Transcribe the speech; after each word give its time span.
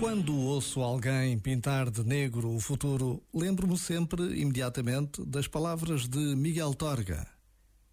Quando 0.00 0.34
ouço 0.34 0.80
alguém 0.80 1.38
pintar 1.38 1.90
de 1.90 2.02
negro 2.02 2.54
o 2.54 2.58
futuro, 2.58 3.22
lembro-me 3.34 3.76
sempre, 3.76 4.40
imediatamente, 4.40 5.22
das 5.26 5.46
palavras 5.46 6.08
de 6.08 6.34
Miguel 6.34 6.72
Torga. 6.72 7.26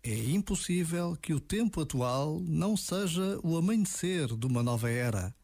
É 0.02 0.18
impossível 0.30 1.18
que 1.22 1.34
o 1.34 1.40
tempo 1.40 1.82
atual 1.82 2.40
não 2.40 2.78
seja 2.78 3.38
o 3.44 3.58
amanhecer 3.58 4.28
de 4.38 4.48
uma 4.48 4.64
nova 4.64 4.90
era. 4.90 5.36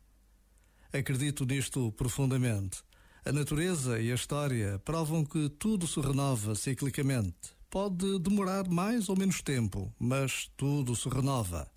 Acredito 0.94 1.46
nisto 1.46 1.91
profundamente. 1.91 2.82
A 3.26 3.34
natureza 3.34 4.00
e 4.00 4.09
a 4.09 4.16
história 4.16 4.80
provam 4.86 5.26
que 5.26 5.50
tudo 5.50 5.86
se 5.86 6.00
renova 6.00 6.55
ciclicamente. 6.55 7.52
Pode 7.70 8.20
demorar 8.20 8.70
mais 8.70 9.09
ou 9.09 9.18
menos 9.18 9.41
tempo, 9.41 9.94
mas 10.00 10.50
tudo 10.55 10.95
se 10.95 11.09
renova. 11.09 11.70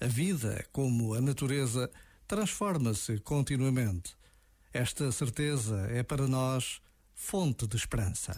A 0.00 0.06
vida, 0.06 0.66
como 0.72 1.12
a 1.12 1.20
natureza, 1.20 1.90
transforma-se 2.26 3.18
continuamente. 3.20 4.16
Esta 4.72 5.12
certeza 5.12 5.86
é 5.90 6.02
para 6.02 6.26
nós 6.26 6.80
fonte 7.14 7.66
de 7.66 7.76
esperança. 7.76 8.36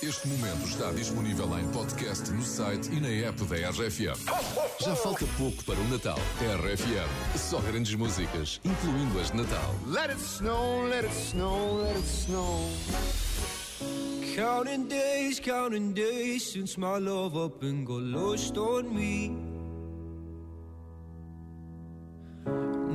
Este 0.00 0.28
momento 0.28 0.64
está 0.68 0.92
disponível 0.92 1.58
em 1.58 1.68
podcast 1.72 2.30
no 2.30 2.44
site 2.44 2.88
e 2.92 3.00
na 3.00 3.08
app 3.08 3.44
da 3.46 3.56
RFM. 3.70 4.16
Já 4.80 4.94
falta 4.94 5.26
pouco 5.36 5.64
para 5.64 5.74
o 5.74 5.88
Natal. 5.88 6.18
RFM, 6.40 7.36
só 7.36 7.60
grandes 7.60 7.94
músicas, 7.96 8.60
incluindo 8.64 9.18
as 9.18 9.32
de 9.32 9.38
Natal. 9.38 9.74
Let 9.88 10.10
it 10.10 10.20
snow, 10.20 10.86
let 10.88 11.04
it 11.04 11.12
snow, 11.12 11.82
let 11.82 11.98
it 11.98 12.06
snow. 12.06 12.70
Counting 14.36 14.86
days, 14.86 15.40
counting 15.40 15.92
days 15.92 16.52
since 16.52 16.78
my 16.78 17.00
love 17.00 17.36
up 17.36 17.64
and 17.64 17.84
got 17.84 18.00
lost 18.00 18.56
on 18.56 18.94
me. 18.94 19.57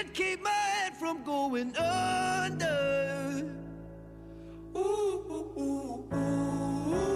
you'd 0.00 0.14
keep 0.14 0.42
my 0.42 0.50
head 0.50 0.96
from 0.96 1.22
going 1.24 1.76
under. 1.76 3.44
Ooh, 4.76 4.80
ooh, 4.80 5.52
ooh, 5.58 6.04
ooh. 6.12 7.10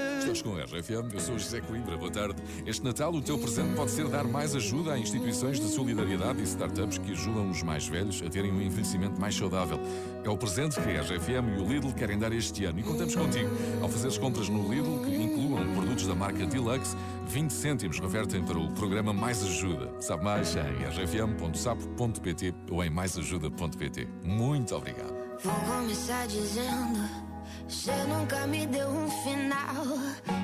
Estamos 0.31 0.41
com 0.43 0.55
a 0.55 0.63
RFM, 0.63 1.13
eu 1.13 1.19
sou 1.19 1.37
José 1.37 1.59
Coimbra, 1.59 1.97
boa 1.97 2.09
tarde. 2.09 2.41
Este 2.65 2.85
Natal 2.85 3.13
o 3.13 3.21
teu 3.21 3.37
presente 3.37 3.75
pode 3.75 3.91
ser 3.91 4.07
dar 4.07 4.23
mais 4.23 4.55
ajuda 4.55 4.93
a 4.93 4.97
instituições 4.97 5.59
de 5.59 5.67
solidariedade 5.67 6.39
e 6.39 6.43
startups 6.43 6.99
que 6.99 7.11
ajudam 7.11 7.49
os 7.49 7.61
mais 7.63 7.85
velhos 7.85 8.23
a 8.25 8.29
terem 8.29 8.49
um 8.49 8.61
envelhecimento 8.61 9.19
mais 9.19 9.35
saudável. 9.35 9.77
É 10.23 10.29
o 10.29 10.37
presente 10.37 10.79
que 10.79 10.89
a 10.89 11.01
RFM 11.01 11.57
e 11.57 11.61
o 11.61 11.67
Lidl 11.67 11.91
querem 11.93 12.17
dar 12.17 12.31
este 12.31 12.63
ano 12.63 12.79
e 12.79 12.83
contamos 12.83 13.13
contigo. 13.13 13.49
Ao 13.81 13.89
fazeres 13.89 14.17
compras 14.17 14.47
no 14.47 14.73
Lidl, 14.73 15.03
que 15.03 15.13
incluam 15.13 15.73
produtos 15.73 16.07
da 16.07 16.15
marca 16.15 16.45
Deluxe, 16.45 16.95
20 17.27 17.51
cêntimos 17.51 17.99
revertem 17.99 18.41
para 18.41 18.57
o 18.57 18.71
programa 18.71 19.11
Mais 19.11 19.43
Ajuda. 19.43 19.91
Sabe 19.99 20.23
mais 20.23 20.55
em 20.55 20.85
rfm.sapo.pt 20.85 22.55
ou 22.69 22.81
em 22.81 22.89
maisajuda.pt. 22.89 24.07
Muito 24.23 24.75
obrigado. 24.75 25.13
Vou 25.43 25.53
começar 25.53 26.25
dizendo: 26.27 27.30
Você 27.67 27.93
nunca 28.03 28.45
me 28.47 28.65
deu 28.67 28.87
um 28.87 29.09
final. 29.23 29.85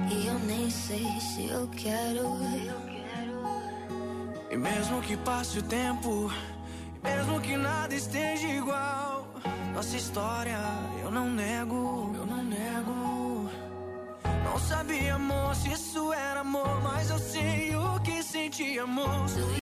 E 0.10 0.28
eu 0.28 0.40
nem 0.40 0.70
sei 0.70 1.06
se 1.20 1.48
eu 1.48 1.68
quero. 1.70 2.38
E 4.50 4.56
mesmo 4.58 5.02
que 5.02 5.18
passe 5.18 5.60
o 5.60 5.64
tempo, 5.64 6.32
mesmo 7.04 7.42
que 7.42 7.58
nada 7.58 7.94
esteja 7.94 8.48
igual, 8.48 9.28
nossa 9.74 9.98
história 9.98 10.58
eu 11.04 11.12
não 11.12 11.30
nego, 11.30 12.16
eu 12.16 12.26
não 12.26 12.44
nego. 12.44 13.50
Não 14.44 14.58
sabia, 14.60 15.16
amor, 15.16 15.54
se 15.56 15.72
isso 15.72 16.12
era 16.14 16.40
amor, 16.40 16.82
mas 16.82 17.10
eu 17.10 17.20
sei 17.20 17.76
o 17.76 18.00
que 18.00 18.24
senti, 18.24 18.80
amor. 18.80 19.28